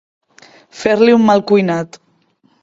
Fer-li 0.79 1.13
un 1.17 1.27
mal 1.27 1.45
cuinat. 1.53 2.01